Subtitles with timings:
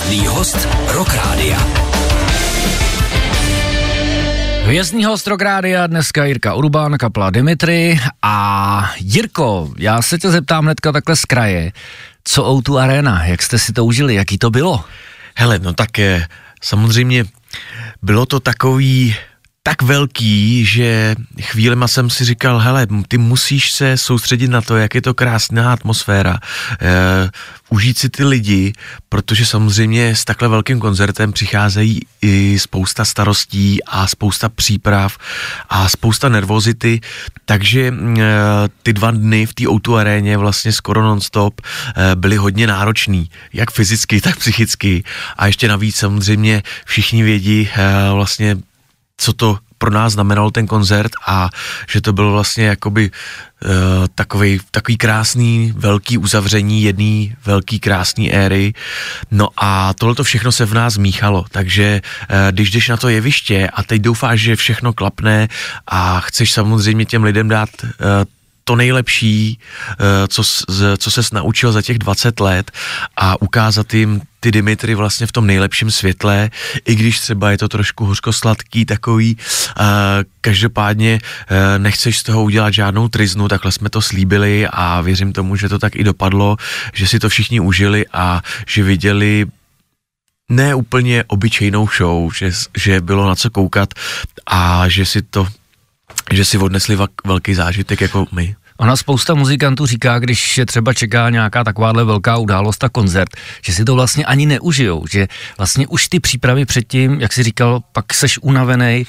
[0.00, 1.58] Hvězdný host Rock Rádia.
[4.64, 10.64] Hvězdný host Rock Rádia, dneska Jirka Urbán, kapla Dimitri a Jirko, já se tě zeptám
[10.64, 11.72] hnedka takhle z kraje,
[12.24, 14.84] co O2 Arena, jak jste si to užili, jaký to bylo?
[15.34, 16.26] Hele, no tak je,
[16.62, 17.24] samozřejmě
[18.02, 19.16] bylo to takový
[19.62, 24.94] tak velký, že chvílema jsem si říkal, hele, ty musíš se soustředit na to, jak
[24.94, 26.38] je to krásná atmosféra,
[26.80, 27.30] e,
[27.68, 28.72] užít si ty lidi,
[29.08, 35.18] protože samozřejmě s takhle velkým koncertem přicházejí i spousta starostí a spousta příprav
[35.68, 37.00] a spousta nervozity,
[37.44, 38.24] takže e,
[38.82, 43.70] ty dva dny v té O2 aréně vlastně skoro non-stop e, byly hodně náročný, jak
[43.70, 45.04] fyzicky, tak psychicky.
[45.36, 48.56] A ještě navíc samozřejmě všichni vědí e, vlastně
[49.20, 51.48] co to pro nás znamenal ten koncert a
[51.88, 53.70] že to byl vlastně jakoby uh,
[54.14, 58.72] takový, takový krásný velký uzavření jedné velký krásný éry.
[59.30, 63.08] No a tohle to všechno se v nás míchalo, takže uh, když jdeš na to
[63.08, 65.48] jeviště a teď doufáš, že všechno klapne
[65.86, 67.88] a chceš samozřejmě těm lidem dát uh,
[68.70, 69.58] to nejlepší,
[70.28, 70.42] co,
[70.98, 72.70] co ses naučil za těch 20 let
[73.16, 76.50] a ukázat jim ty Dimitry vlastně v tom nejlepším světle,
[76.84, 79.84] i když třeba je to trošku hořkosladký takový, uh,
[80.40, 85.56] každopádně uh, nechceš z toho udělat žádnou triznu, takhle jsme to slíbili a věřím tomu,
[85.56, 86.56] že to tak i dopadlo,
[86.94, 89.46] že si to všichni užili a že viděli
[90.48, 93.94] ne úplně obyčejnou show, že, že bylo na co koukat
[94.46, 95.46] a že si to
[96.32, 98.56] že si odnesli velký zážitek jako my.
[98.80, 103.28] Ona spousta muzikantů říká, když je třeba čeká nějaká takováhle velká událost a koncert,
[103.64, 105.28] že si to vlastně ani neužijou, že
[105.58, 109.06] vlastně už ty přípravy předtím, jak si říkal, pak seš unavený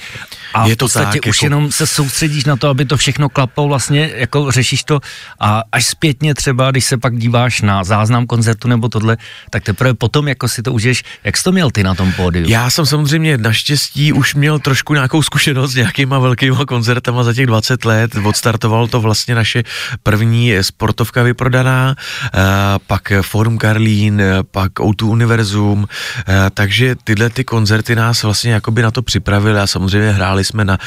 [0.54, 1.46] a je to v podstatě tak, už jako...
[1.46, 5.00] jenom se soustředíš na to, aby to všechno klaplo, vlastně jako řešíš to.
[5.40, 9.16] A až zpětně třeba, když se pak díváš na záznam koncertu nebo tohle,
[9.50, 12.44] tak teprve potom jako si to užiješ, jak jsi to měl ty na tom pódiu?
[12.48, 17.46] Já jsem samozřejmě naštěstí už měl trošku nějakou zkušenost s nějakýma velkýma koncertama za těch
[17.46, 19.61] 20 let, odstartoval to vlastně naše
[20.02, 22.38] první sportovka vyprodaná, eh,
[22.86, 25.86] pak Forum Karlín, eh, pak O2 Univerzum,
[26.28, 30.64] eh, takže tyhle ty koncerty nás vlastně jakoby na to připravili a samozřejmě hráli jsme
[30.64, 30.78] na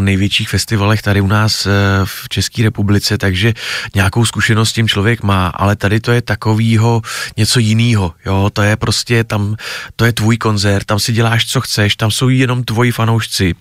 [0.00, 1.66] největších festivalech tady u nás
[2.04, 3.52] v České republice, takže
[3.94, 7.02] nějakou zkušenost tím člověk má, ale tady to je takovýho
[7.36, 9.56] něco jiného, jo, to je prostě tam,
[9.96, 13.54] to je tvůj koncert, tam si děláš, co chceš, tam jsou jenom tvoji fanoušci,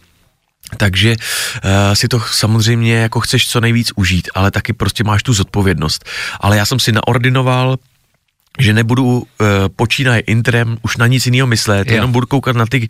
[0.78, 5.34] takže uh, si to samozřejmě jako chceš co nejvíc užít, ale taky prostě máš tu
[5.34, 6.06] zodpovědnost.
[6.40, 7.78] Ale já jsem si naordinoval
[8.60, 9.26] že nebudu uh,
[9.76, 11.94] počínat intrem už na nic jiného myslet, jo.
[11.94, 12.88] jenom budu koukat na ty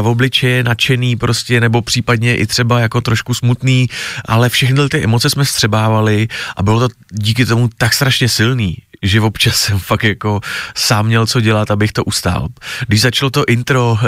[0.00, 3.86] uh, obličeje nadšený prostě, nebo případně i třeba jako trošku smutný,
[4.24, 9.20] ale všechny ty emoce jsme střebávali a bylo to díky tomu tak strašně silný, že
[9.20, 10.40] občas jsem fakt jako
[10.76, 12.48] sám měl co dělat, abych to ustál.
[12.88, 14.04] Když začalo to intro eh,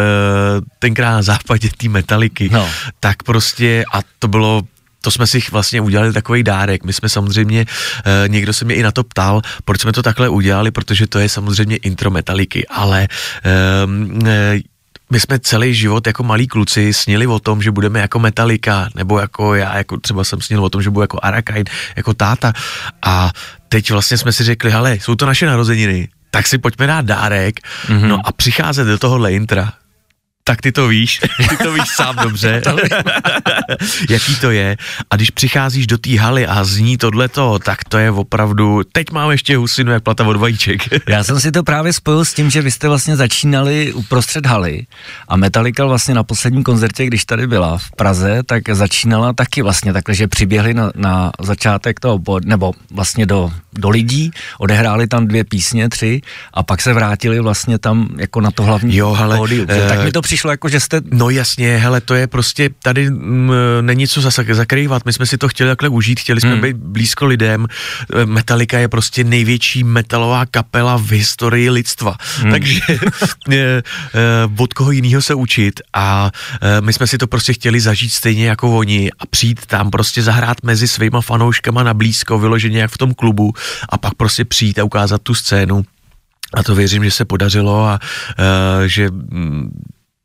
[0.79, 2.69] tenkrát na západě té metaliky, no.
[3.01, 4.62] tak prostě a to bylo
[5.01, 6.85] to jsme si vlastně udělali takový dárek.
[6.85, 7.67] My jsme samozřejmě,
[8.05, 11.19] eh, někdo se mě i na to ptal, proč jsme to takhle udělali, protože to
[11.19, 13.09] je samozřejmě intro metaliky, ale
[13.45, 14.59] eh,
[15.11, 19.19] my jsme celý život jako malí kluci snili o tom, že budeme jako Metallica, nebo
[19.19, 21.65] jako já, jako třeba jsem snil o tom, že budu jako Arakain,
[21.97, 22.53] jako táta.
[23.03, 23.31] A
[23.69, 27.61] teď vlastně jsme si řekli, hele, jsou to naše narozeniny, tak si pojďme dát dárek,
[27.87, 28.09] mm-hmm.
[28.09, 29.72] no a přicházet do tohohle intra,
[30.49, 32.62] tak ty to víš, ty to víš sám dobře,
[34.11, 34.77] jaký to je.
[35.11, 39.31] A když přicházíš do té haly a zní tohleto, tak to je opravdu, teď mám
[39.31, 40.83] ještě husinu jak plata od vajíček.
[41.09, 44.87] Já jsem si to právě spojil s tím, že vy jste vlastně začínali uprostřed haly
[45.29, 49.93] a Metallica vlastně na posledním koncertě, když tady byla v Praze, tak začínala taky vlastně
[49.93, 55.45] takhle, že přiběhli na, na začátek toho, nebo vlastně do, do lidí, odehráli tam dvě
[55.45, 56.21] písně, tři
[56.55, 59.67] a pak se vrátili vlastně tam jako na to hlavní jo, hele, pódium.
[59.71, 61.01] Uh, tak mi to přišlo přišlo, jako že jste...
[61.11, 65.27] No jasně, hele, to je prostě, tady m, mm, není co zase zakrývat, my jsme
[65.27, 66.61] si to chtěli takhle užít, chtěli jsme hmm.
[66.61, 67.67] být blízko lidem,
[68.25, 72.50] Metallica je prostě největší metalová kapela v historii lidstva, hmm.
[72.50, 72.81] takže
[73.50, 73.83] eh,
[74.59, 76.31] od koho jiného se učit a
[76.61, 80.23] eh, my jsme si to prostě chtěli zažít stejně jako oni a přijít tam prostě
[80.23, 83.53] zahrát mezi svýma fanouškama na blízko, vyloženě jak v tom klubu
[83.89, 85.82] a pak prostě přijít a ukázat tu scénu.
[86.55, 87.99] A to věřím, že se podařilo a
[88.39, 89.71] uh, že mm,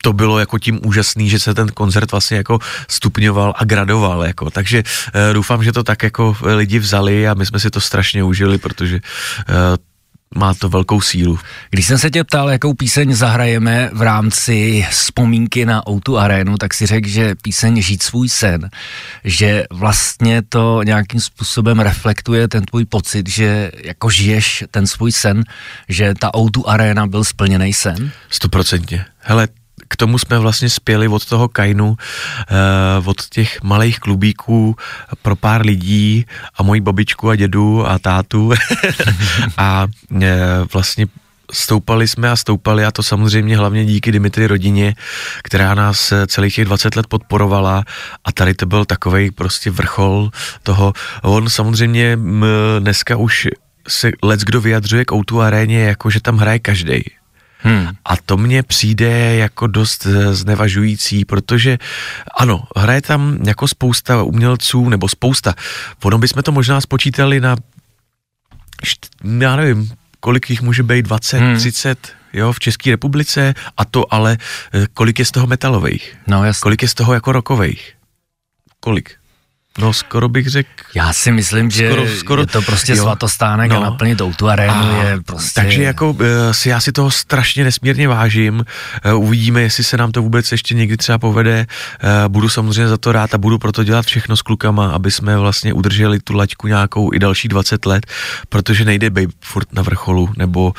[0.02, 2.60] to bylo jako tím úžasný, že se ten koncert vlastně jako
[2.90, 4.50] stupňoval a gradoval, jako.
[4.52, 8.24] takže uh, doufám, že to tak jako lidi vzali a my jsme si to strašně
[8.24, 9.56] užili, protože uh,
[10.36, 11.40] má to velkou sílu.
[11.70, 16.74] Když jsem se tě ptal, jakou píseň zahrajeme v rámci vzpomínky na Outu Arenu, tak
[16.74, 18.70] si řekl, že píseň Žít svůj sen,
[19.24, 25.44] že vlastně to nějakým způsobem reflektuje ten tvůj pocit, že jako žiješ ten svůj sen,
[25.90, 28.12] že ta Outu Arena byl splněný sen?
[28.30, 29.06] Stoprocentně.
[29.20, 29.48] Hele,
[29.92, 34.76] k tomu jsme vlastně spěli od toho kajnu, eh, od těch malých klubíků
[35.22, 38.52] pro pár lidí a moji babičku a dědu a tátu
[39.58, 39.88] a
[40.22, 40.40] eh,
[40.74, 41.08] vlastně
[41.52, 44.96] stoupali jsme a stoupali a to samozřejmě hlavně díky Dimitri rodině,
[45.44, 47.84] která nás eh, celých těch 20 let podporovala
[48.26, 50.32] a tady to byl takový prostě vrchol
[50.64, 50.94] toho.
[51.22, 52.18] On samozřejmě
[52.80, 53.48] dneska už
[53.88, 57.21] se let's kdo vyjadřuje k Outu aréně, jako že tam hraje každý.
[57.64, 57.88] Hmm.
[58.06, 61.78] A to mně přijde jako dost eh, znevažující, protože
[62.38, 65.54] ano, hraje tam jako spousta umělců, nebo spousta,
[66.04, 67.56] ono bychom to možná spočítali na,
[69.40, 71.58] já nevím, kolik jich může být, 20, hmm.
[71.58, 74.38] 30, jo, v České republice, a to ale,
[74.74, 76.18] eh, kolik je z toho metalových?
[76.28, 76.62] No, jasný.
[76.62, 77.94] Kolik je z toho jako rokových?
[78.80, 79.21] Kolik?
[79.80, 80.70] No skoro bych řekl.
[80.96, 84.50] Já si myslím, že skoro, skoro, je to prostě jo, svatostánek no, a naplnit tu
[84.50, 85.62] arénu a, je prostě...
[85.62, 88.66] Takže jako eh, si já si toho strašně nesmírně vážím.
[89.04, 91.66] Eh, uvidíme, jestli se nám to vůbec ještě někdy třeba povede.
[92.00, 95.38] Eh, budu samozřejmě za to rád a budu proto dělat všechno s klukama, aby jsme
[95.38, 98.06] vlastně udrželi tu laťku nějakou i další 20 let,
[98.50, 100.74] protože nejde být furt na vrcholu, nebo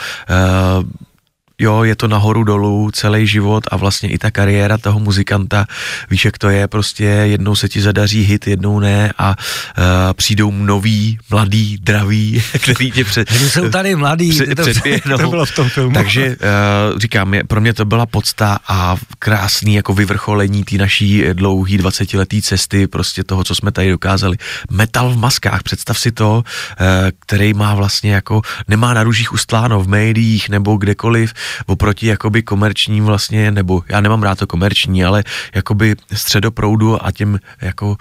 [1.63, 5.67] jo, je to nahoru dolů celý život a vlastně i ta kariéra toho muzikanta,
[6.11, 10.53] víš, jak to je, prostě jednou se ti zadaří hit, jednou ne a uh, přijdou
[10.53, 13.31] noví, mladí, draví, který tě před...
[13.31, 15.19] jsou tady mladí, před, to, předběhnou.
[15.23, 15.95] to bylo v tom filmu.
[15.95, 21.79] Takže uh, říkám, pro mě to byla podsta a krásný jako vyvrcholení té naší dlouhý
[21.79, 24.37] 20 letý cesty, prostě toho, co jsme tady dokázali.
[24.71, 26.87] Metal v maskách, představ si to, uh,
[27.19, 31.33] který má vlastně jako, nemá na růžích ustláno v médiích nebo kdekoliv,
[31.67, 37.39] oproti jakoby komerčním vlastně, nebo já nemám rád to komerční, ale jakoby středoproudu a těm
[37.61, 37.97] jako uh,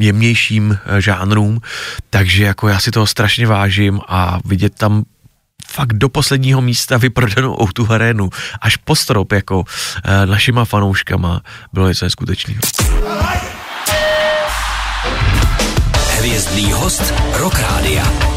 [0.00, 1.60] jemnějším eh, žánrům,
[2.10, 5.04] takže jako já si toho strašně vážím a vidět tam
[5.68, 8.30] fakt do posledního místa vyprodanou Outu Arénu,
[8.60, 9.64] až po strop jako uh,
[10.24, 11.40] našima fanouškama,
[11.72, 12.60] bylo něco neskutečného.
[16.18, 18.33] Hvězdný host Rock Rádia.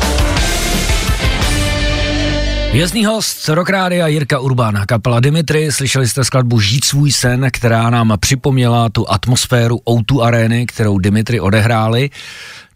[2.77, 8.13] Vězný host Rokrádia Jirka Urbán, kapela Dimitri, slyšeli jste skladbu Žít svůj sen, která nám
[8.19, 12.09] připomněla tu atmosféru O2 arény, kterou Dimitri odehráli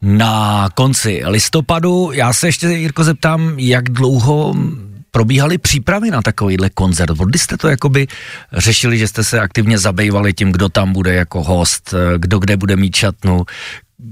[0.01, 2.11] na konci listopadu.
[2.13, 4.55] Já se ještě, Jirko, zeptám, jak dlouho
[5.11, 7.17] probíhaly přípravy na takovýhle koncert?
[7.25, 8.07] Kdy jste to jakoby
[8.53, 12.75] řešili, že jste se aktivně zabývali tím, kdo tam bude jako host, kdo kde bude
[12.75, 13.43] mít čatnu,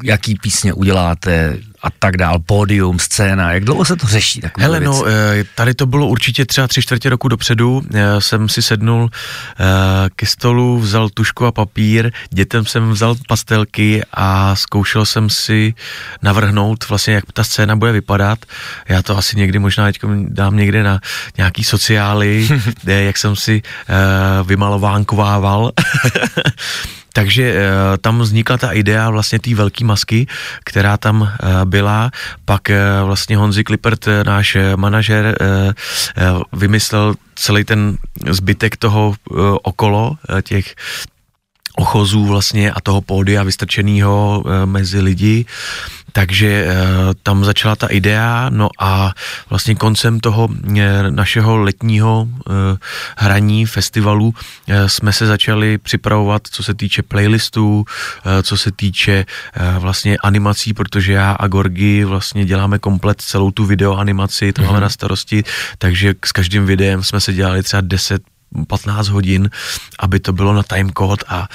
[0.03, 4.41] jaký písně uděláte a tak dál, pódium, scéna, jak dlouho se to řeší?
[4.57, 8.61] Hele, no, eh, tady to bylo určitě třeba tři čtvrtě roku dopředu, já jsem si
[8.61, 9.09] sednul
[9.59, 9.65] eh,
[10.15, 15.73] ke stolu, vzal tušku a papír, dětem jsem vzal pastelky a zkoušel jsem si
[16.21, 18.39] navrhnout vlastně, jak ta scéna bude vypadat.
[18.89, 20.99] Já to asi někdy možná teď dám někde na
[21.37, 22.47] nějaký sociály,
[22.85, 23.61] jak jsem si
[24.43, 25.71] vymalovánkovával.
[27.13, 27.59] Takže uh,
[28.01, 30.27] tam vznikla ta idea vlastně té velké masky,
[30.63, 31.29] která tam uh,
[31.65, 32.11] byla.
[32.45, 35.37] Pak uh, vlastně Honzi Klippert, náš manažer,
[36.53, 37.97] vymyslel celý ten
[38.29, 39.15] zbytek toho
[39.63, 40.75] okolo těch
[41.75, 45.45] ochozů vlastně a toho pódia vystrčeného mezi lidi
[46.11, 46.75] takže e,
[47.23, 49.13] tam začala ta idea, no a
[49.49, 52.51] vlastně koncem toho e, našeho letního e,
[53.17, 54.33] hraní festivalu
[54.87, 57.85] jsme se začali připravovat, co se týče playlistů,
[58.43, 59.25] co se týče
[59.79, 64.65] vlastně animací, protože já a Gorgi vlastně děláme komplet celou tu videoanimaci, to mm-hmm.
[64.65, 64.81] máme mhm.
[64.81, 65.43] na starosti,
[65.77, 68.21] takže s každým videem jsme se dělali třeba 10
[68.67, 69.49] 15 hodin,
[69.99, 71.47] aby to bylo na timecode a,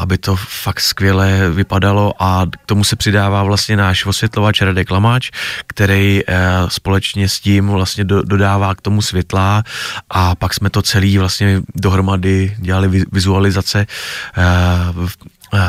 [0.00, 2.14] aby to fakt skvěle vypadalo.
[2.18, 5.30] A k tomu se přidává vlastně náš osvětlovač Radek Lamáč,
[5.66, 6.34] který e,
[6.68, 9.62] společně s tím vlastně do, dodává k tomu světla.
[10.10, 13.86] A pak jsme to celý vlastně dohromady dělali vizualizace e,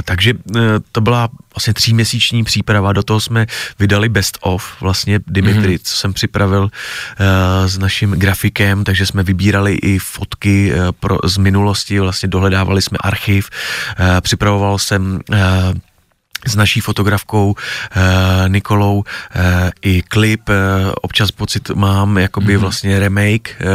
[0.04, 0.60] takže e,
[0.92, 3.46] to byla vlastně tříměsíční příprava, do toho jsme
[3.80, 5.84] vydali best of, vlastně Dimitri, mm-hmm.
[5.84, 6.70] co jsem připravil uh,
[7.68, 12.98] s naším grafikem, takže jsme vybírali i fotky uh, pro, z minulosti, vlastně dohledávali jsme
[13.02, 13.50] archiv,
[14.00, 15.38] uh, připravoval jsem uh,
[16.46, 17.56] s naší fotografkou
[17.96, 19.04] eh, Nikolou
[19.36, 20.54] eh, i klip, eh,
[21.02, 22.62] občas pocit mám jakoby mm-hmm.
[22.62, 23.66] vlastně remake eh,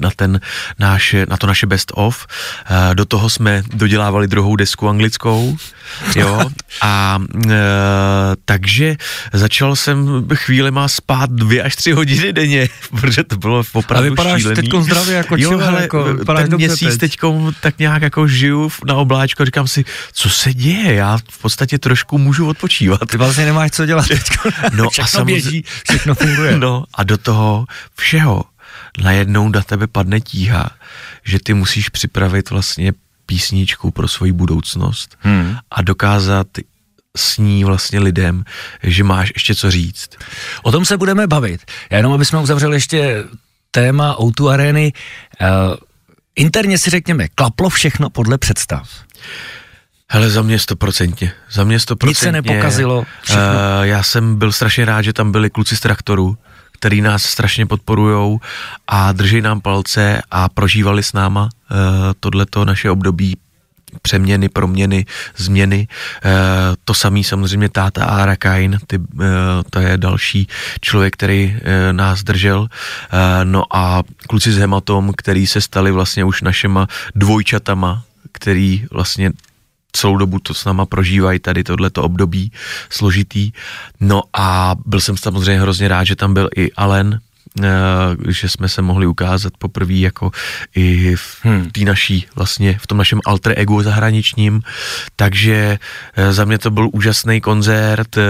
[0.00, 0.40] na ten
[0.78, 2.26] náš, na to naše best of.
[2.70, 5.56] Eh, do toho jsme dodělávali druhou desku anglickou,
[6.16, 6.50] jo,
[6.82, 7.18] a
[7.50, 7.54] eh,
[8.44, 8.96] takže
[9.32, 12.68] začal jsem chvíli má spát dvě až tři hodiny denně,
[13.00, 14.56] protože to bylo opravdu A vypadáš šílený.
[14.62, 16.04] teď zdravě jako Jo, hele, jako,
[16.36, 17.00] ten měsíc teď.
[17.00, 21.38] teďkom tak nějak jako žiju na obláčku a říkám si, co se děje, já v
[21.42, 23.00] podstatě trošku můžu odpočívat.
[23.10, 24.20] Ty vlastně nemáš co dělat teď.
[24.72, 26.58] No a všechno samozřejmě- běží, všechno funguje.
[26.58, 28.44] No a do toho všeho
[29.02, 30.70] najednou na tebe padne tíha,
[31.24, 32.92] že ty musíš připravit vlastně
[33.26, 35.56] písničku pro svoji budoucnost Hmm.
[35.70, 36.46] a dokázat
[37.16, 38.44] s ní vlastně lidem,
[38.82, 40.10] že máš ještě co říct.
[40.62, 41.60] O tom se budeme bavit.
[41.90, 43.24] Já jenom, aby jsme uzavřeli ještě
[43.70, 44.92] téma O2 Areny.
[45.40, 45.46] Uh,
[46.36, 48.88] interně si řekněme, klaplo všechno podle představ.
[50.14, 51.32] Hele, za mě stoprocentně.
[51.50, 52.10] Za mě stoprocentně.
[52.10, 53.42] Nic se nepokazilo, všechno.
[53.42, 56.38] Uh, já jsem byl strašně rád, že tam byli kluci z traktoru,
[56.72, 58.40] který nás strašně podporujou
[58.88, 61.78] a drží nám palce a prožívali s náma uh,
[62.20, 63.36] tohleto naše období
[64.02, 65.06] přeměny, proměny,
[65.36, 65.88] změny.
[66.24, 66.30] E,
[66.84, 69.00] to samý samozřejmě táta Ara Kain, ty, e,
[69.70, 70.48] to je další
[70.80, 72.66] člověk, který e, nás držel.
[72.68, 78.02] E, no a kluci s Hematom, který se stali vlastně už našima dvojčatama,
[78.32, 79.30] který vlastně
[79.96, 82.52] celou dobu to s náma prožívají tady tohleto období
[82.90, 83.52] složitý.
[84.00, 87.20] No a byl jsem samozřejmě hrozně rád, že tam byl i Alen,
[87.62, 87.68] eh,
[88.28, 90.30] že jsme se mohli ukázat poprvé jako
[90.74, 91.70] i v Hmm.
[91.70, 94.62] té naší vlastně, v tom našem alter egu zahraničním,
[95.16, 95.78] takže
[96.16, 98.22] eh, za mě to byl úžasný koncert eh,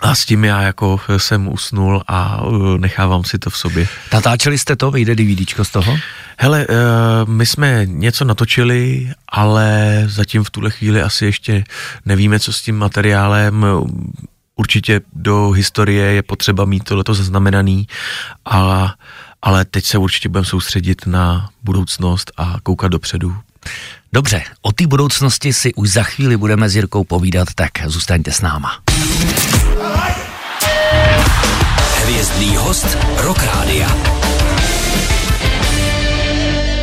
[0.00, 3.88] a s tím já jako jsem usnul a eh, nechávám si to v sobě.
[4.12, 5.98] Natáčeli jste to, vyjde DVDčko z toho?
[6.38, 6.74] Hele, uh,
[7.28, 11.64] my jsme něco natočili, ale zatím v tuhle chvíli asi ještě
[12.04, 13.66] nevíme, co s tím materiálem.
[14.56, 17.86] Určitě do historie je potřeba mít tohleto zaznamenaný,
[18.44, 18.94] ale,
[19.42, 23.36] ale teď se určitě budeme soustředit na budoucnost a koukat dopředu.
[24.12, 28.40] Dobře, o té budoucnosti si už za chvíli budeme s Jirkou povídat, tak zůstaňte s
[28.40, 28.85] náma.
[32.04, 33.96] Hvězdný host Rock Rádia.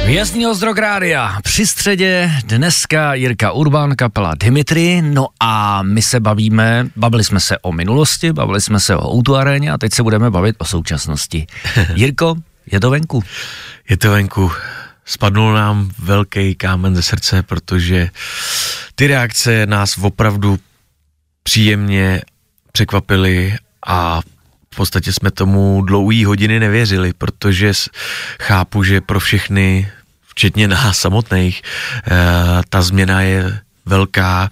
[0.06, 1.40] Vězdní Ozdrok Rádia.
[1.44, 7.58] Při středě dneska Jirka Urban, kapela Dimitri, no a my se bavíme, bavili jsme se
[7.58, 11.48] o minulosti, bavili jsme se o Outu aréně a teď se budeme bavit o současnosti.
[11.96, 12.36] Jirko,
[12.72, 13.24] je to venku?
[13.90, 14.52] Je to venku.
[15.06, 18.10] Spadnul nám velký kámen ze srdce, protože
[18.96, 20.60] ty reakce nás opravdu
[21.44, 22.22] příjemně
[22.72, 23.56] překvapily
[23.88, 24.22] a
[24.74, 27.74] v podstatě jsme tomu dlouhý hodiny nevěřili, protože
[28.42, 29.92] chápu, že pro všechny,
[30.28, 32.12] včetně nás samotných, eh,
[32.70, 34.50] ta změna je velká,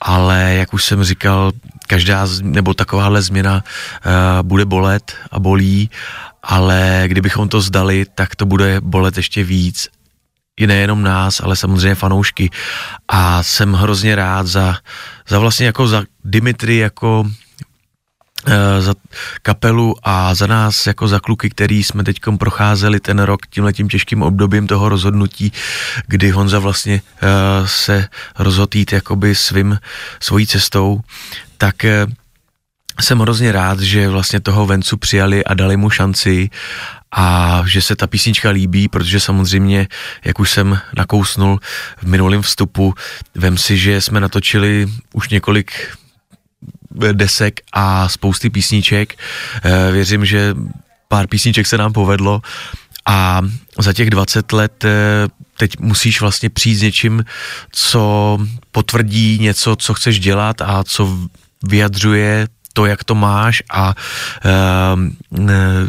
[0.00, 1.52] ale jak už jsem říkal,
[1.86, 5.90] každá nebo takováhle změna eh, bude bolet a bolí,
[6.42, 9.88] ale kdybychom to zdali, tak to bude bolet ještě víc
[10.56, 12.50] i nejenom nás, ale samozřejmě fanoušky.
[13.08, 14.76] A jsem hrozně rád za,
[15.28, 17.24] za vlastně jako za Dimitri jako
[18.80, 18.94] za
[19.42, 24.22] kapelu a za nás jako za kluky, který jsme teď procházeli ten rok tímhletím těžkým
[24.22, 25.52] obdobím toho rozhodnutí,
[26.06, 27.28] kdy Honza vlastně eh,
[27.66, 28.08] se
[28.38, 29.78] rozhodl jít jakoby svým,
[30.20, 31.00] svojí cestou,
[31.58, 32.06] tak eh,
[33.00, 36.50] jsem hrozně rád, že vlastně toho Vencu přijali a dali mu šanci
[37.12, 39.88] a že se ta písnička líbí, protože samozřejmě,
[40.24, 41.60] jak už jsem nakousnul
[41.96, 42.94] v minulém vstupu,
[43.34, 45.96] vem si, že jsme natočili už několik
[47.12, 49.14] desek a spousty písniček.
[49.64, 50.54] Eh, Věřím, že
[51.08, 52.42] pár písniček se nám povedlo
[53.06, 53.40] a
[53.78, 57.24] za těch 20 let eh, teď musíš vlastně přijít s něčím,
[57.72, 58.38] co
[58.72, 61.18] potvrdí něco, co chceš dělat a co
[61.62, 63.94] vyjadřuje to, jak to máš a
[64.44, 65.40] uh,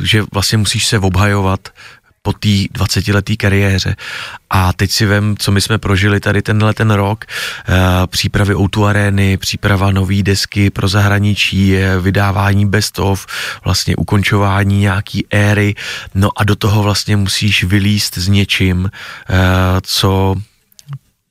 [0.03, 1.69] že vlastně musíš se obhajovat
[2.25, 3.96] po té 20 letý kariéře.
[4.50, 7.75] A teď si vem, co my jsme prožili tady tenhle ten rok, uh,
[8.08, 13.25] přípravy O2 Areny, příprava nový desky pro zahraničí, eh, vydávání best of,
[13.65, 15.75] vlastně ukončování nějaký éry,
[16.15, 18.89] no a do toho vlastně musíš vylíst s něčím, uh,
[19.82, 20.36] co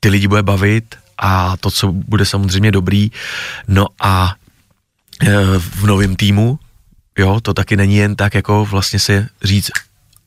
[0.00, 3.10] ty lidi bude bavit a to, co bude samozřejmě dobrý.
[3.68, 4.34] No a
[5.22, 6.58] eh, v novém týmu,
[7.18, 9.70] jo, to taky není jen tak jako vlastně se říct,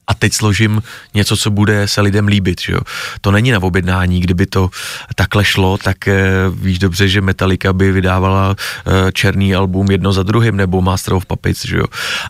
[0.08, 0.82] a teď složím
[1.14, 2.80] něco, co bude se lidem líbit, že jo.
[3.22, 4.70] To není na objednání, kdyby to
[5.16, 10.24] takhle šlo, tak e, víš dobře, že Metallica by vydávala e, černý album jedno za
[10.24, 11.86] druhým, nebo Master of Puppets, že jo.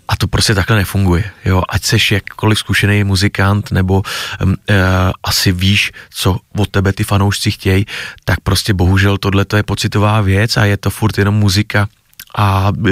[0.08, 1.64] A to prostě takhle nefunguje, jo.
[1.70, 4.02] Ať seš jakkoliv zkušený muzikant, nebo
[4.70, 4.76] e,
[5.24, 7.86] asi víš, co od tebe ty fanoušci chtějí,
[8.26, 11.88] tak prostě bohužel tohle je pocitová věc a je to furt jenom muzika
[12.36, 12.92] a e,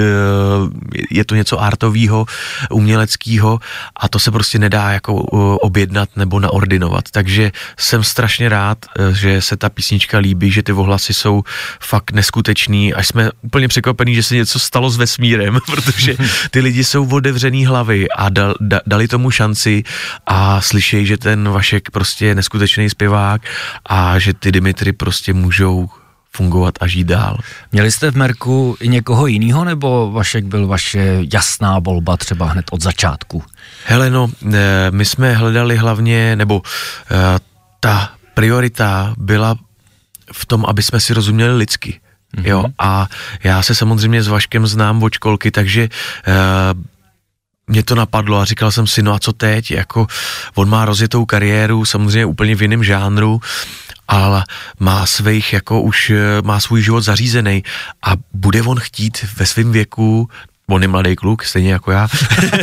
[1.12, 2.25] je to něco artového,
[2.72, 3.60] uměleckého
[3.96, 7.04] a to se prostě nedá jako e, objednat nebo naordinovat.
[7.12, 11.44] Takže jsem strašně rád, e, že se ta písnička líbí, že ty ohlasy jsou
[11.80, 16.15] fakt neskutečný, až jsme úplně překvapení, že se něco stalo s vesmírem, protože
[16.51, 19.84] ty lidi jsou otevřený hlavy a dal, da, dali tomu šanci
[20.25, 23.42] a slyšejí, že ten Vašek prostě je neskutečný zpěvák
[23.86, 25.89] a že ty Dimitry prostě můžou
[26.36, 27.38] fungovat a žít dál.
[27.72, 32.65] Měli jste v Merku i někoho jiného, nebo Vašek byl vaše jasná volba třeba hned
[32.72, 33.44] od začátku?
[33.86, 36.62] Hele, no, eh, my jsme hledali hlavně, nebo
[37.12, 37.39] eh,
[37.80, 39.56] ta priorita byla
[40.34, 42.00] v tom, aby jsme si rozuměli lidsky.
[42.38, 42.48] Mm-hmm.
[42.48, 43.08] Jo, a
[43.44, 45.89] já se samozřejmě s Vaškem znám od školky, takže
[46.27, 46.82] uh,
[47.68, 50.08] mě to napadlo a říkal jsem si, no a co teď, jako
[50.56, 53.42] on má rozjetou kariéru, samozřejmě úplně v jiném žánru,
[54.08, 54.44] ale
[54.80, 57.64] má svých, jako už eh, má svůj život zařízený
[58.04, 60.30] a bude on chtít ve svém věku
[60.68, 62.08] on je mladý kluk, stejně jako já,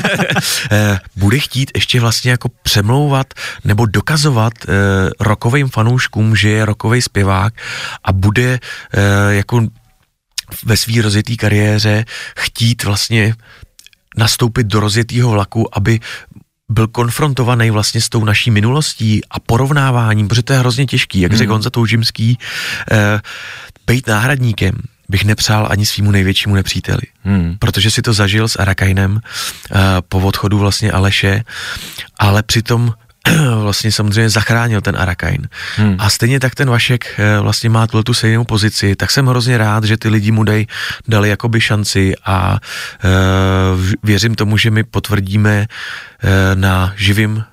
[0.71, 3.35] eh, bude chtít ještě vlastně jako přemlouvat
[3.65, 4.73] nebo dokazovat eh,
[5.21, 7.55] rokovým fanouškům, že je rokový zpěvák
[8.05, 8.59] a bude
[8.93, 9.67] eh, jako
[10.65, 12.05] ve své rozjetý kariéře
[12.39, 13.35] chtít vlastně
[14.17, 16.01] nastoupit do rozjetého vlaku, aby
[16.73, 21.33] byl konfrontovaný vlastně s tou naší minulostí a porovnáváním, protože to je hrozně těžký, jak
[21.33, 21.53] řekl hmm.
[21.53, 22.39] Honza Toužimský,
[22.93, 23.21] eh,
[23.87, 24.75] být náhradníkem
[25.09, 27.03] bych nepřál ani svýmu největšímu nepříteli.
[27.25, 27.57] Hmm.
[27.59, 31.45] Protože si to zažil s Arakajnem eh, po odchodu vlastně Aleše,
[32.19, 32.93] ale přitom
[33.63, 35.49] vlastně samozřejmě zachránil ten Arakain.
[35.77, 35.97] Hmm.
[35.99, 39.59] A stejně tak ten Vašek eh, vlastně má tuhle tu stejnou pozici, tak jsem hrozně
[39.59, 40.67] rád, že ty lidi mu dej,
[41.09, 43.11] dali jakoby šanci a uh,
[44.03, 47.45] věřím tomu, že my potvrdíme uh, na živým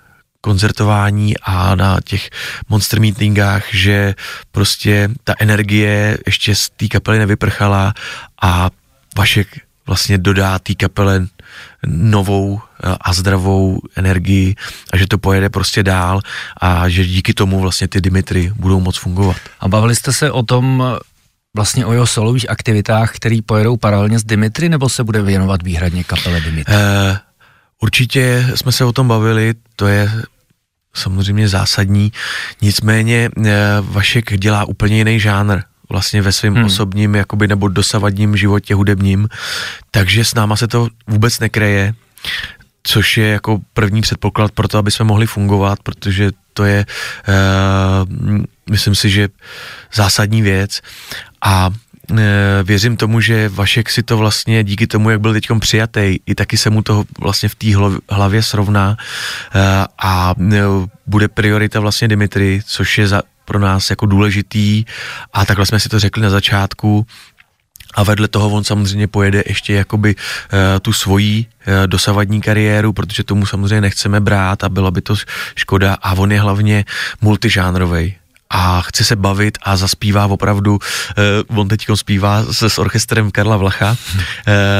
[0.41, 2.29] koncertování a na těch
[2.69, 4.15] monster meetingách, že
[4.51, 7.93] prostě ta energie ještě z té kapely nevyprchala
[8.41, 8.69] a
[9.17, 9.47] Vašek
[9.89, 11.27] vlastně dodá té kapele
[11.86, 14.55] novou eh, a zdravou energii
[14.93, 16.22] a že to pojede prostě dál
[16.62, 19.38] a že díky tomu vlastně ty Dimitry budou moc fungovat.
[19.60, 20.84] A bavili jste se o tom
[21.55, 26.03] vlastně o jeho solových aktivitách, který pojedou paralelně s Dimitry, nebo se bude věnovat výhradně
[26.03, 26.75] kapele Dimitry?
[26.75, 27.17] Uh,
[27.81, 30.12] určitě jsme se o tom bavili, to je
[30.93, 32.12] samozřejmě zásadní,
[32.62, 33.46] nicméně uh,
[33.81, 36.65] Vašek dělá úplně jiný žánr vlastně ve svém hmm.
[36.65, 39.29] osobním jakoby, nebo dosavadním životě hudebním,
[39.91, 41.93] takže s náma se to vůbec nekreje,
[42.84, 46.85] což je jako první předpoklad pro to, aby jsme mohli fungovat, protože to je,
[47.27, 49.29] uh, myslím si, že
[49.94, 50.81] zásadní věc
[51.42, 51.70] a
[52.11, 52.18] uh,
[52.63, 56.57] věřím tomu, že Vašek si to vlastně díky tomu, jak byl teď přijatý, i taky
[56.57, 57.68] se mu to vlastně v té
[58.09, 58.98] hlavě srovná
[59.55, 59.61] uh,
[60.03, 60.35] a
[61.07, 64.85] bude priorita vlastně Dimitry, což je za, pro nás jako důležitý.
[65.33, 67.05] A takhle jsme si to řekli na začátku,
[67.94, 70.22] a vedle toho on samozřejmě pojede ještě jakoby uh,
[70.81, 75.16] tu svoji uh, dosavadní kariéru, protože tomu samozřejmě nechceme brát a byla by to
[75.55, 75.98] škoda.
[75.98, 76.85] A on je hlavně
[77.22, 78.16] multižánrovej
[78.50, 80.79] a chce se bavit a zaspívá opravdu,
[81.50, 83.96] uh, on teď zpívá se s orchestrem Karla Vlacha, uh,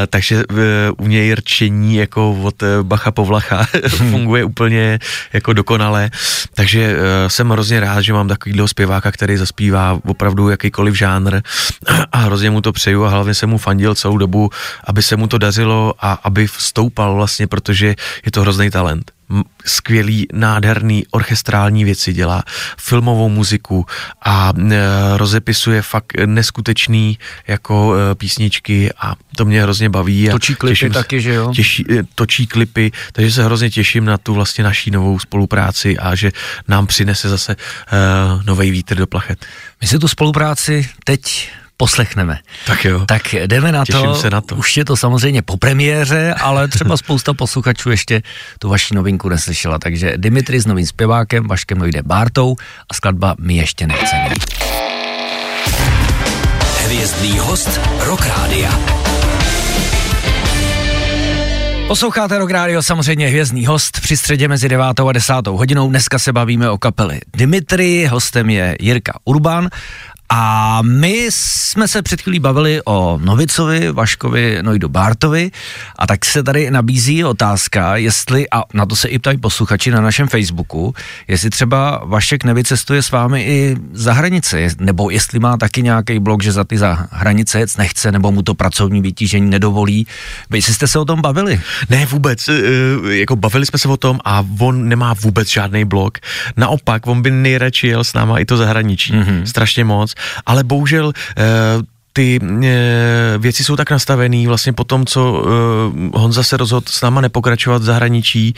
[0.10, 0.58] takže uh,
[0.98, 5.00] u něj rčení jako od Bacha po Vlacha funguje úplně
[5.34, 6.10] jako dokonale,
[6.54, 11.42] takže jsem hrozně rád, že mám takovýhle zpěváka, který zaspívá opravdu jakýkoliv žánr
[12.12, 14.50] a hrozně mu to přeju a hlavně jsem mu fandil celou dobu,
[14.84, 19.19] aby se mu to dařilo a aby vstoupal vlastně, protože je to hrozný talent
[19.66, 22.44] skvělý, nádherný orchestrální věci dělá,
[22.78, 23.86] filmovou muziku
[24.26, 24.78] a e,
[25.18, 30.30] rozepisuje fakt neskutečný jako e, písničky a to mě hrozně baví.
[30.30, 31.52] A točí klipy těším, taky, že jo?
[31.56, 36.16] Těší, e, točí klipy, takže se hrozně těším na tu vlastně naší novou spolupráci a
[36.16, 36.32] že
[36.68, 37.56] nám přinese zase e,
[38.46, 39.46] nový vítr do plachet.
[39.82, 42.40] My si tu spolupráci teď poslechneme.
[42.66, 43.06] Tak jo.
[43.06, 44.16] Tak jdeme na Těším to.
[44.16, 44.56] se na to.
[44.56, 48.22] Už je to samozřejmě po premiéře, ale třeba spousta posluchačů ještě
[48.60, 49.80] tu vaši novinku neslyšela.
[49.80, 52.56] Takže Dimitri s novým zpěvákem, Vaškem Lojde Bártou
[52.90, 54.30] a skladba My ještě nechceme.
[56.86, 58.80] Hvězdný host Rock Rádia.
[61.88, 64.86] Posloucháte Rock Radio, samozřejmě hvězdný host při středě mezi 9.
[65.10, 65.34] a 10.
[65.48, 65.90] hodinou.
[65.90, 69.70] Dneska se bavíme o kapeli Dimitri, hostem je Jirka Urban
[70.32, 75.52] A my jsme se před chvílí bavili o Novicovi, Vaškovi, Nojdu Bártovi
[75.96, 80.02] a tak se tady nabízí otázka, jestli, a na to se i ptají posluchači na
[80.02, 80.96] našem Facebooku,
[81.28, 86.44] jestli třeba Vašek nevycestuje s vámi i za hranice, nebo jestli má taky nějaký blok,
[86.44, 90.08] že za ty za hranice jet nechce, nebo mu to pracovní vytížení nedovolí.
[90.54, 91.62] Jestli jste se o tom bavili?
[91.90, 92.48] Ne, vůbec.
[92.50, 92.62] E,
[93.16, 96.18] jako bavili jsme se o tom a on nemá vůbec žádný blok.
[96.58, 99.14] Naopak, on by nejradši jel s náma i to zahraničí.
[99.14, 99.44] Mm-hmm.
[99.44, 100.16] Strašně moc.
[100.46, 101.44] Ale bohužel e,
[102.14, 107.02] ty e, věci jsou tak nastavený vlastně po tom, co e, Honza se rozhodl s
[107.02, 108.54] náma nepokračovat v zahraničí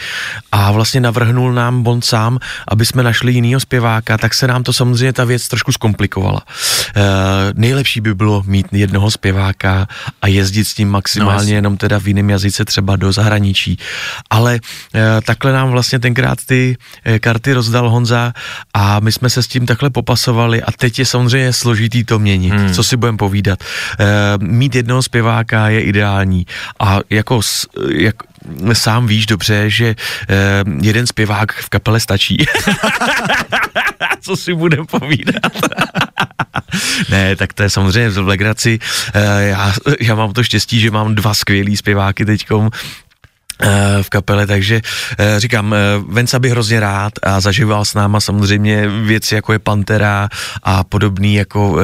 [0.51, 4.73] a vlastně navrhnul nám on sám, aby jsme našli jinýho zpěváka, tak se nám to
[4.73, 6.41] samozřejmě ta věc trošku zkomplikovala.
[6.95, 7.01] E,
[7.53, 9.87] nejlepší by bylo mít jednoho zpěváka
[10.21, 13.77] a jezdit s ním maximálně no, jenom teda v jiném jazyce třeba do zahraničí.
[14.29, 14.59] Ale
[14.95, 18.33] e, takhle nám vlastně tenkrát ty e, karty rozdal Honza
[18.73, 22.53] a my jsme se s tím takhle popasovali a teď je samozřejmě složitý to měnit.
[22.53, 22.73] Hmm.
[22.73, 23.40] Co si budeme povídat?
[23.41, 23.63] Povídat.
[23.99, 26.45] E, mít jednoho zpěváka je ideální
[26.79, 27.41] a jako,
[27.89, 28.15] jak,
[28.73, 29.95] sám víš dobře, že e,
[30.81, 32.37] jeden zpěvák v kapele stačí.
[34.21, 35.51] Co si budeme povídat?
[37.09, 38.79] ne, tak to je samozřejmě v legraci.
[39.13, 42.69] E, já, já mám to štěstí, že mám dva skvělý zpěváky teďkom,
[44.01, 44.81] v kapele, takže
[45.37, 45.75] říkám,
[46.07, 50.29] Venca by hrozně rád a zažíval s náma samozřejmě věci jako je Pantera
[50.63, 51.79] a podobný jako uh,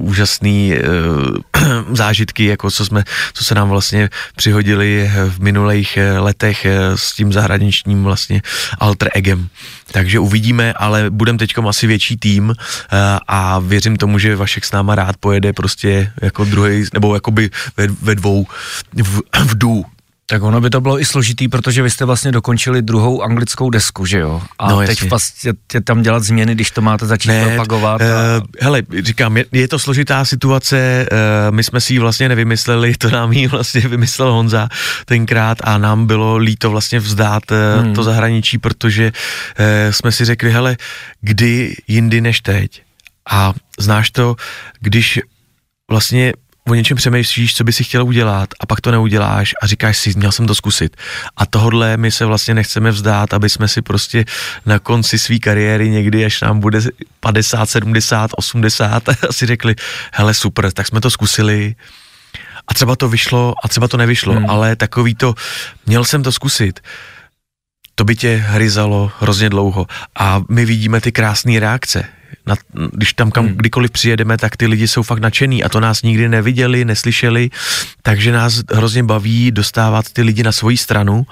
[0.00, 7.12] úžasný uh, zážitky, jako co jsme, co se nám vlastně přihodili v minulých letech s
[7.12, 8.42] tím zahraničním vlastně
[8.78, 9.48] alter egem.
[9.92, 12.54] Takže uvidíme, ale budeme teď asi větší tým uh,
[13.28, 17.86] a věřím tomu, že Vašek s náma rád pojede prostě jako druhý, nebo jakoby ve,
[17.86, 18.46] ve dvou
[19.02, 19.84] v, v dů,
[20.26, 24.06] tak ono by to bylo i složitý, protože vy jste vlastně dokončili druhou anglickou desku,
[24.06, 24.42] že jo?
[24.58, 28.02] A no, teď vlastně tě tam dělat změny, když to máte začít ne, propagovat.
[28.02, 28.04] A...
[28.04, 32.94] Uh, hele, říkám, je, je to složitá situace, uh, my jsme si ji vlastně nevymysleli,
[32.94, 34.68] to nám ji vlastně vymyslel Honza
[35.04, 37.94] tenkrát a nám bylo líto vlastně vzdát uh, hmm.
[37.94, 40.76] to zahraničí, protože uh, jsme si řekli, hele,
[41.20, 42.82] kdy jindy než teď.
[43.30, 44.36] A znáš to,
[44.80, 45.20] když
[45.90, 46.32] vlastně
[46.68, 50.12] o něčem přemýšlíš, co by si chtěl udělat a pak to neuděláš a říkáš si,
[50.16, 50.96] měl jsem to zkusit.
[51.36, 54.24] A tohodle my se vlastně nechceme vzdát, aby jsme si prostě
[54.66, 56.80] na konci své kariéry někdy, až nám bude
[57.20, 59.74] 50, 70, 80, si řekli,
[60.12, 61.74] hele super, tak jsme to zkusili
[62.68, 64.50] a třeba to vyšlo a třeba to nevyšlo, hmm.
[64.50, 65.34] ale takový to,
[65.86, 66.80] měl jsem to zkusit
[67.94, 69.86] to by tě hryzalo hrozně dlouho.
[70.18, 72.04] A my vidíme ty krásné reakce,
[72.46, 72.56] na,
[72.92, 73.56] když tam kam hmm.
[73.56, 77.50] kdykoliv přijedeme, tak ty lidi jsou fakt nadšený a to nás nikdy neviděli, neslyšeli,
[78.02, 81.26] takže nás hrozně baví dostávat ty lidi na svoji stranu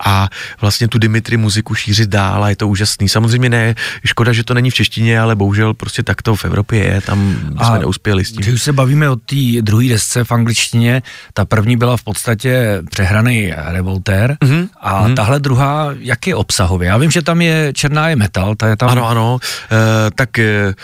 [0.00, 0.28] a
[0.60, 3.08] vlastně tu Dimitri muziku šířit dál a je to úžasný.
[3.08, 6.84] Samozřejmě ne, škoda, že to není v češtině, ale bohužel prostě tak to v Evropě
[6.84, 8.40] je, tam a jsme neuspěli s tím.
[8.40, 11.02] Když už se bavíme o té druhé desce v angličtině,
[11.34, 14.68] ta první byla v podstatě přehraný revolter mm-hmm.
[14.80, 15.14] a mm-hmm.
[15.14, 16.88] tahle druhá, jak je obsahově?
[16.88, 18.88] Já vím, že tam je černá je metal, ta je tam...
[18.88, 19.38] Ano, ano,
[19.72, 20.74] e, tak e,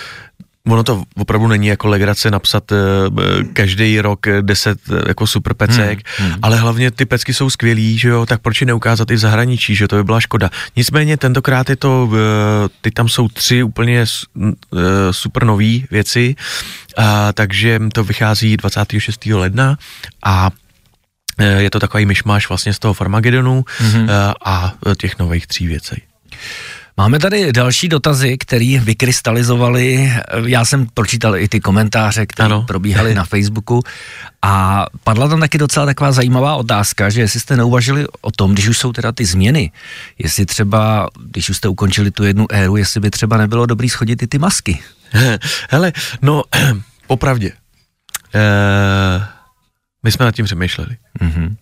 [0.71, 2.79] ono to opravdu není jako legrace napsat uh,
[3.53, 6.39] každý rok deset uh, jako super pecek, hmm, hmm.
[6.43, 9.75] ale hlavně ty pecky jsou skvělý, že jo, tak proč je neukázat i v zahraničí,
[9.77, 10.51] že to by byla škoda.
[10.77, 12.17] Nicméně tentokrát je to, uh,
[12.81, 14.05] ty tam jsou tři úplně
[14.35, 14.51] uh,
[15.11, 16.35] super nový věci,
[16.99, 17.05] uh,
[17.35, 19.27] takže to vychází 26.
[19.27, 19.77] ledna
[20.25, 20.51] a
[21.59, 24.35] je to takový myšmáš vlastně z toho Farmagedonu mm-hmm.
[24.45, 26.03] a těch nových tří věcí.
[27.01, 30.13] Máme tady další dotazy, které vykrystalizovaly.
[30.47, 33.83] Já jsem pročítal i ty komentáře, které probíhaly na Facebooku
[34.43, 38.69] a padla tam taky docela taková zajímavá otázka, že jestli jste neuvažili o tom, když
[38.69, 39.73] už jsou teda ty změny,
[40.19, 44.23] jestli třeba, když už jste ukončili tu jednu éru, jestli by třeba nebylo dobrý schodit
[44.23, 44.79] i ty masky.
[45.71, 46.43] Hele, no,
[47.07, 47.53] popravdě.
[48.35, 49.25] Uh,
[50.03, 50.97] my jsme nad tím přemýšleli.
[51.21, 51.57] Mm-hmm.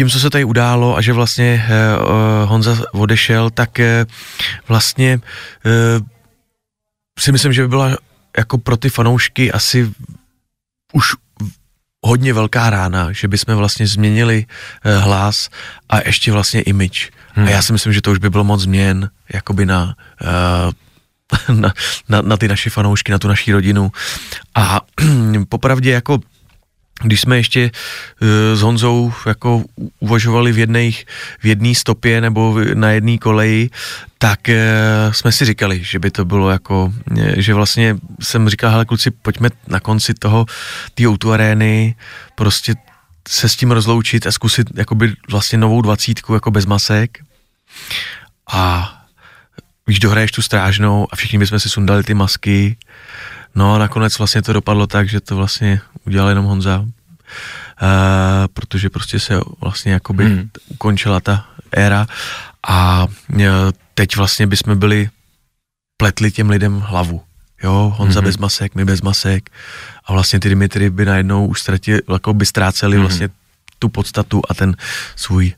[0.00, 4.10] Tím, co se tady událo a že vlastně uh, Honza odešel, tak uh,
[4.68, 5.20] vlastně
[7.18, 7.96] si myslím, že by byla
[8.36, 9.92] jako pro ty fanoušky asi
[10.92, 11.04] už
[12.06, 14.46] hodně velká rána, že bychom vlastně změnili
[14.98, 15.50] hlas
[15.88, 17.10] a ještě vlastně image.
[17.32, 17.46] Hmm.
[17.46, 19.94] A já si myslím, že to už by bylo moc změn jakoby na,
[21.52, 21.72] na,
[22.08, 23.92] na, na ty naše fanoušky, na tu naší rodinu.
[24.54, 24.80] A
[25.48, 26.18] popravdě jako
[27.02, 29.64] když jsme ještě uh, s Honzou jako
[30.00, 30.90] uvažovali v jedné
[31.40, 33.70] v jedné stopě nebo na jedné koleji,
[34.18, 36.92] tak uh, jsme si říkali, že by to bylo jako,
[37.36, 40.46] že vlastně jsem říkal, hele kluci, pojďme na konci toho,
[40.94, 41.94] té o arény,
[42.34, 42.74] prostě
[43.28, 47.18] se s tím rozloučit a zkusit jakoby vlastně novou dvacítku jako bez masek.
[48.52, 48.92] A
[49.86, 52.76] víš, dohraješ tu strážnou a všichni bychom si sundali ty masky.
[53.54, 56.86] No a nakonec vlastně to dopadlo tak, že to vlastně udělal jenom Honza, uh,
[58.54, 60.50] protože prostě se vlastně jakoby hmm.
[60.68, 62.06] ukončila ta éra
[62.68, 63.42] a uh,
[63.94, 65.10] teď vlastně bychom byli
[65.96, 67.22] pletli těm lidem hlavu.
[67.62, 68.24] Jo, Honza mm-hmm.
[68.24, 69.50] bez masek, my bez masek
[70.04, 73.00] a vlastně ty Dimitry by najednou už ztratili, jako by ztráceli mm-hmm.
[73.00, 73.28] vlastně
[73.78, 74.76] tu podstatu a ten
[75.16, 75.52] svůj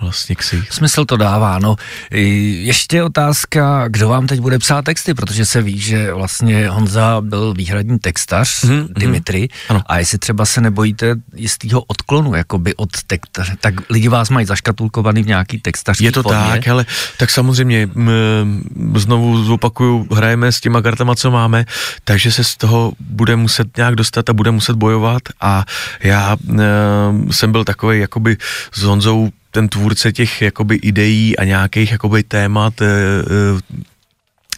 [0.00, 0.72] vlastně ksich.
[0.72, 1.76] Smysl to dává, no.
[2.10, 7.54] Ještě otázka, kdo vám teď bude psát texty, protože se ví, že vlastně Honza byl
[7.54, 8.86] výhradní textař, mm-hmm.
[8.98, 9.82] Dimitri, ano.
[9.86, 15.22] a jestli třeba se nebojíte jistého odklonu, jakoby od textaře, tak lidi vás mají zaškatulkovaný
[15.22, 16.44] v nějaký textařský Je to formě.
[16.50, 16.86] tak, ale
[17.18, 18.62] tak samozřejmě m,
[18.96, 21.64] znovu zopakuju, hrajeme s těma kartama, co máme,
[22.04, 25.64] takže se z toho bude muset nějak dostat a bude muset bojovat a
[26.02, 28.36] já m, jsem byl takový jakoby
[28.72, 33.84] s Honzou ten tvůrce těch jakoby ideí a nějakých jakoby témat, e, e,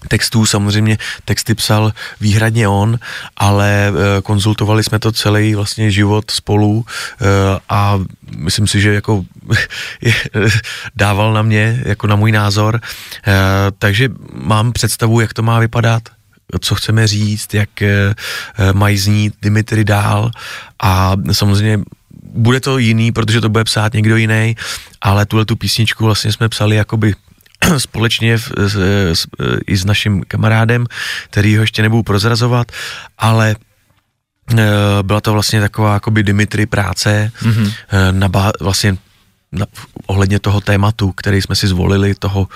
[0.09, 2.99] textů, samozřejmě texty psal výhradně on,
[3.37, 6.85] ale e, konzultovali jsme to celý vlastně život spolu
[7.69, 7.99] a
[8.37, 9.25] myslím si, že jako
[10.97, 12.81] dával na mě, jako na můj názor,
[13.79, 16.03] takže mám představu, jak to má vypadat,
[16.61, 17.71] co chceme říct, jak
[18.73, 20.31] mají znít Dimitri dál.
[20.83, 21.79] A samozřejmě
[22.37, 24.57] bude to jiný, protože to bude psát někdo jiný,
[25.01, 27.15] ale tuhle tu písničku vlastně jsme psali jakoby
[27.79, 28.77] společně v, s,
[29.15, 29.27] s,
[29.67, 30.87] i s naším kamarádem,
[31.31, 32.73] který ho ještě nebudu prozrazovat,
[33.19, 33.57] ale
[34.59, 34.67] e,
[35.03, 37.73] byla to vlastně taková jakoby Dimitri práce mm-hmm.
[38.11, 38.97] na vlastně
[39.53, 39.67] na,
[40.07, 42.49] ohledně toho tématu, který jsme si zvolili, toho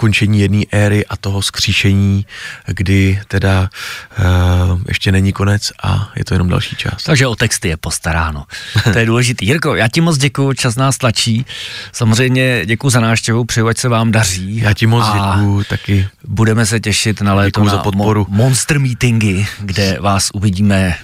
[0.00, 2.26] ukončení jedné éry a toho skříšení,
[2.66, 3.70] kdy teda
[4.18, 7.02] uh, ještě není konec a je to jenom další čas.
[7.02, 8.44] Takže o texty je postaráno.
[8.92, 9.46] To je důležitý.
[9.46, 11.46] Jirko, já ti moc děkuji, čas nás tlačí.
[11.92, 14.56] Samozřejmě děkuji za návštěvu, přeju, ať se vám daří.
[14.56, 16.08] Já ti moc děkuji taky.
[16.24, 18.22] Budeme se těšit na léto na za podporu.
[18.22, 20.96] Mo- monster meetingy, kde vás uvidíme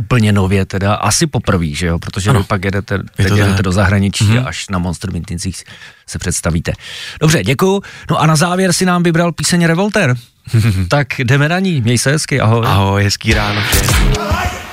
[0.00, 2.40] úplně nově teda, asi poprvé, že jo, protože ano.
[2.40, 4.44] vy pak jedete, teď jedete do zahraničí mm-hmm.
[4.44, 5.64] a až na Monster Meetingsích
[6.06, 6.72] se představíte.
[7.20, 7.82] Dobře, děkuju.
[8.10, 10.14] No a na závěr si nám vybral píseň Revolter.
[10.88, 12.66] tak jdeme na ní, měj se hezky, ahoj.
[12.66, 13.60] Ahoj, hezký ráno.
[13.72, 14.69] Všem.